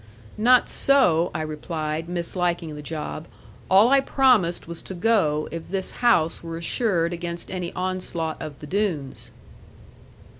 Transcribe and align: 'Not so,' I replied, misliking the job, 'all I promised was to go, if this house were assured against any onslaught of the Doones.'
'Not 0.35 0.67
so,' 0.67 1.29
I 1.31 1.43
replied, 1.43 2.09
misliking 2.09 2.73
the 2.73 2.81
job, 2.81 3.27
'all 3.69 3.89
I 3.89 3.99
promised 3.99 4.67
was 4.67 4.81
to 4.81 4.95
go, 4.95 5.47
if 5.51 5.69
this 5.69 5.91
house 6.01 6.41
were 6.41 6.57
assured 6.57 7.13
against 7.13 7.51
any 7.51 7.71
onslaught 7.73 8.41
of 8.41 8.57
the 8.61 8.65
Doones.' 8.67 9.29